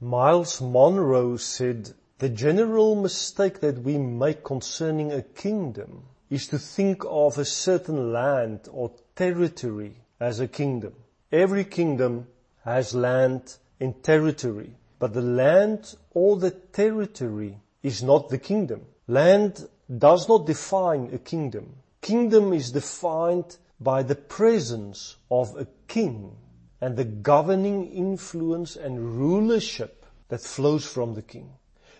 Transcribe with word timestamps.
Myles 0.00 0.60
Munroe 0.60 1.36
said, 1.38 1.92
the 2.18 2.28
general 2.28 2.94
mistake 2.94 3.58
that 3.60 3.82
we 3.82 3.98
make 3.98 4.44
concerning 4.44 5.10
a 5.10 5.22
kingdom 5.22 6.04
is 6.30 6.46
to 6.48 6.58
think 6.58 7.02
of 7.04 7.36
a 7.36 7.44
certain 7.44 8.12
land 8.12 8.68
or 8.70 8.92
territory 9.16 9.96
as 10.20 10.38
a 10.38 10.46
kingdom. 10.46 10.94
Every 11.32 11.64
kingdom 11.64 12.28
has 12.64 12.94
land 12.94 13.56
and 13.80 14.00
territory, 14.04 14.76
but 15.00 15.14
the 15.14 15.22
land 15.22 15.96
or 16.12 16.36
the 16.36 16.52
territory 16.52 17.58
is 17.82 18.00
not 18.00 18.28
the 18.28 18.38
kingdom. 18.38 18.82
Land 19.08 19.68
does 19.98 20.28
not 20.28 20.46
define 20.46 21.10
a 21.12 21.18
kingdom. 21.18 21.74
Kingdom 22.02 22.52
is 22.52 22.70
defined 22.70 23.56
by 23.80 24.04
the 24.04 24.14
presence 24.14 25.16
of 25.28 25.56
a 25.56 25.66
king 25.88 26.36
and 26.80 26.96
the 26.96 27.04
governing 27.04 27.90
influence 27.92 28.76
and 28.76 29.18
rulership 29.18 30.06
that 30.28 30.40
flows 30.40 30.86
from 30.86 31.14
the 31.14 31.22
king. 31.22 31.50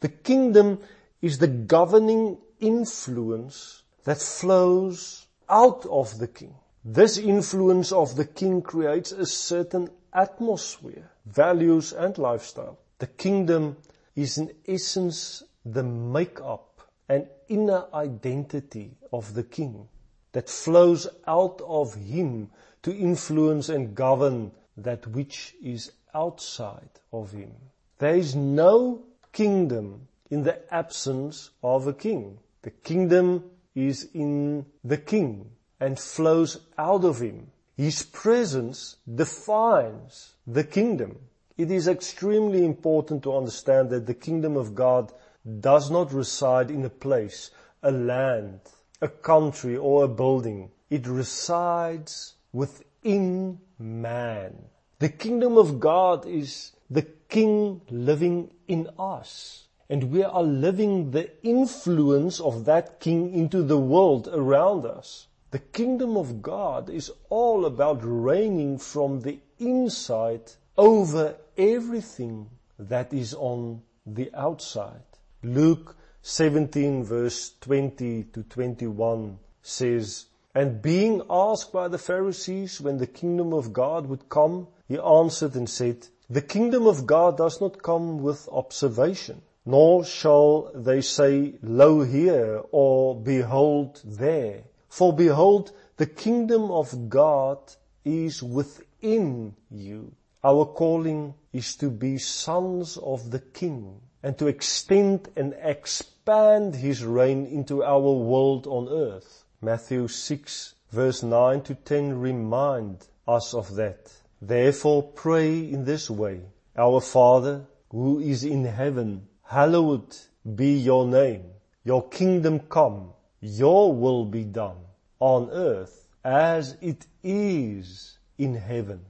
The 0.00 0.08
kingdom 0.08 0.80
is 1.20 1.38
the 1.38 1.48
governing 1.48 2.38
influence 2.60 3.82
that 4.04 4.18
flows 4.18 5.26
out 5.48 5.86
of 5.86 6.18
the 6.18 6.28
king. 6.28 6.54
This 6.84 7.18
influence 7.18 7.92
of 7.92 8.16
the 8.16 8.24
king 8.24 8.62
creates 8.62 9.12
a 9.12 9.26
certain 9.26 9.90
atmosphere, 10.12 11.10
values 11.26 11.92
and 11.92 12.16
lifestyle. 12.18 12.78
The 12.98 13.06
kingdom 13.06 13.76
is 14.16 14.38
in 14.38 14.52
essence 14.66 15.42
the 15.64 15.82
make-up 15.82 16.80
and 17.08 17.28
inner 17.48 17.84
identity 17.94 18.96
of 19.12 19.34
the 19.34 19.44
king 19.44 19.88
that 20.32 20.48
flows 20.48 21.06
out 21.26 21.60
of 21.66 21.94
him 21.94 22.50
to 22.82 22.96
influence 22.96 23.68
and 23.68 23.94
govern 23.94 24.50
that 24.76 25.06
which 25.06 25.54
is 25.62 25.92
outside 26.14 27.00
of 27.12 27.32
him. 27.32 27.52
There 27.98 28.16
is 28.16 28.34
no 28.34 29.02
kingdom 29.32 30.08
in 30.30 30.42
the 30.42 30.74
absence 30.74 31.50
of 31.62 31.86
a 31.86 31.92
king. 31.92 32.38
The 32.62 32.70
kingdom 32.70 33.44
is 33.74 34.08
in 34.14 34.66
the 34.84 34.98
king 34.98 35.50
and 35.80 35.98
flows 35.98 36.58
out 36.78 37.04
of 37.04 37.20
him. 37.20 37.50
His 37.76 38.02
presence 38.02 38.96
defines 39.12 40.34
the 40.46 40.64
kingdom. 40.64 41.18
It 41.56 41.70
is 41.70 41.88
extremely 41.88 42.64
important 42.64 43.22
to 43.24 43.36
understand 43.36 43.90
that 43.90 44.06
the 44.06 44.14
kingdom 44.14 44.56
of 44.56 44.74
God 44.74 45.12
does 45.60 45.90
not 45.90 46.12
reside 46.12 46.70
in 46.70 46.84
a 46.84 46.90
place, 46.90 47.50
a 47.82 47.90
land, 47.90 48.60
a 49.00 49.08
country 49.08 49.76
or 49.76 50.04
a 50.04 50.08
building. 50.08 50.70
It 50.90 51.06
resides 51.06 52.34
within 52.52 53.58
man. 53.82 54.66
The 55.00 55.08
kingdom 55.08 55.58
of 55.58 55.80
God 55.80 56.24
is 56.26 56.72
the 56.88 57.02
king 57.28 57.82
living 57.90 58.52
in 58.68 58.88
us. 58.98 59.66
And 59.90 60.04
we 60.04 60.22
are 60.22 60.42
living 60.42 61.10
the 61.10 61.30
influence 61.42 62.40
of 62.40 62.64
that 62.64 63.00
king 63.00 63.34
into 63.34 63.62
the 63.62 63.78
world 63.78 64.28
around 64.28 64.86
us. 64.86 65.26
The 65.50 65.58
kingdom 65.58 66.16
of 66.16 66.40
God 66.40 66.88
is 66.88 67.10
all 67.28 67.66
about 67.66 68.00
reigning 68.02 68.78
from 68.78 69.20
the 69.20 69.40
inside 69.58 70.52
over 70.78 71.36
everything 71.58 72.48
that 72.78 73.12
is 73.12 73.34
on 73.34 73.82
the 74.06 74.30
outside. 74.34 75.02
Luke 75.42 75.96
17 76.22 77.04
verse 77.04 77.52
20 77.60 78.24
to 78.32 78.42
21 78.44 79.38
says, 79.60 80.26
And 80.54 80.82
being 80.82 81.22
asked 81.30 81.72
by 81.72 81.88
the 81.88 81.96
Pharisees 81.96 82.78
when 82.78 82.98
the 82.98 83.06
kingdom 83.06 83.54
of 83.54 83.72
God 83.72 84.06
would 84.06 84.28
come, 84.28 84.68
he 84.86 84.98
answered 84.98 85.54
and 85.54 85.68
said, 85.68 86.08
The 86.28 86.42
kingdom 86.42 86.86
of 86.86 87.06
God 87.06 87.38
does 87.38 87.58
not 87.58 87.82
come 87.82 88.22
with 88.22 88.50
observation, 88.52 89.40
nor 89.64 90.04
shall 90.04 90.70
they 90.74 91.00
say, 91.00 91.54
Lo 91.62 92.02
here, 92.02 92.62
or 92.70 93.18
behold 93.18 94.02
there. 94.04 94.64
For 94.90 95.14
behold, 95.14 95.72
the 95.96 96.04
kingdom 96.06 96.70
of 96.70 97.08
God 97.08 97.58
is 98.04 98.42
within 98.42 99.56
you. 99.70 100.12
Our 100.44 100.66
calling 100.66 101.32
is 101.54 101.76
to 101.76 101.88
be 101.88 102.18
sons 102.18 102.98
of 102.98 103.30
the 103.30 103.40
King 103.40 104.02
and 104.22 104.36
to 104.36 104.48
extend 104.48 105.30
and 105.34 105.54
expand 105.62 106.74
his 106.74 107.04
reign 107.04 107.46
into 107.46 107.82
our 107.82 108.12
world 108.12 108.66
on 108.66 108.88
earth. 108.90 109.44
Matthew 109.64 110.08
6 110.08 110.74
verse 110.90 111.22
9 111.22 111.62
to 111.62 111.76
10 111.76 112.18
remind 112.18 113.06
us 113.28 113.54
of 113.54 113.76
that. 113.76 114.12
Therefore 114.40 115.04
pray 115.04 115.60
in 115.60 115.84
this 115.84 116.10
way. 116.10 116.40
Our 116.76 117.00
Father 117.00 117.66
who 117.88 118.18
is 118.18 118.42
in 118.42 118.64
heaven, 118.64 119.28
hallowed 119.44 120.16
be 120.56 120.72
your 120.78 121.06
name. 121.06 121.44
Your 121.84 122.08
kingdom 122.08 122.58
come. 122.58 123.12
Your 123.40 123.94
will 123.94 124.24
be 124.24 124.42
done 124.42 124.78
on 125.20 125.50
earth 125.50 126.08
as 126.24 126.76
it 126.80 127.06
is 127.22 128.18
in 128.38 128.56
heaven. 128.56 129.04